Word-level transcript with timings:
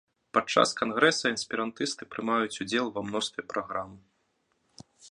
Падчас 0.35 0.69
кангрэса 0.79 1.33
эсперантысты 1.35 2.09
прымаюць 2.15 2.59
удзел 2.67 2.85
ва 2.97 3.01
мностве 3.11 3.41
праграм. 3.55 3.89